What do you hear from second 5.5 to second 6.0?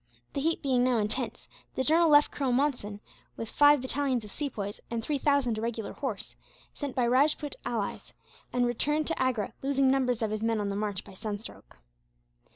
irregular